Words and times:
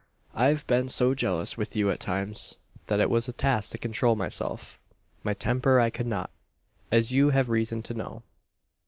I've 0.33 0.65
been 0.65 0.89
so 0.89 1.13
jealous 1.13 1.57
with 1.57 1.75
you 1.75 1.91
at 1.91 1.99
times, 1.99 2.57
that 2.87 2.99
it 2.99 3.07
was 3.07 3.29
a 3.29 3.33
task 3.33 3.69
to 3.73 3.77
control 3.77 4.15
myself. 4.15 4.79
My 5.23 5.35
temper 5.35 5.79
I 5.79 5.91
could 5.91 6.07
not 6.07 6.31
as 6.91 7.11
you 7.13 7.29
have 7.29 7.49
reason 7.49 7.83
to 7.83 7.93
know." 7.93 8.23